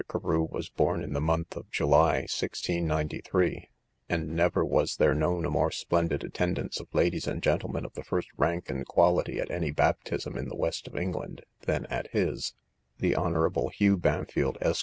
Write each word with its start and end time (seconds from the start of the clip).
Carew 0.09 0.45
was 0.49 0.67
born 0.67 1.03
in 1.03 1.13
the 1.13 1.21
month 1.21 1.55
of 1.55 1.69
July 1.69 2.21
1693; 2.25 3.69
and 4.09 4.29
never 4.35 4.65
was 4.65 4.95
there 4.95 5.13
known 5.13 5.45
a 5.45 5.51
more 5.51 5.69
splendid 5.69 6.23
attendance 6.23 6.79
of 6.79 6.91
ladies 6.95 7.27
and 7.27 7.39
gentlemen 7.43 7.85
of 7.85 7.93
the 7.93 8.03
first 8.03 8.29
rank 8.35 8.67
and 8.71 8.83
quality 8.87 9.39
at 9.39 9.51
any 9.51 9.69
baptism 9.69 10.35
in 10.39 10.47
the 10.49 10.55
west 10.57 10.87
of 10.87 10.95
England, 10.95 11.43
than 11.67 11.85
at 11.85 12.07
his: 12.13 12.55
the 12.97 13.15
Hon. 13.15 13.47
Hugh 13.73 13.95
Bampfylde, 13.95 14.57
Esq. 14.59 14.79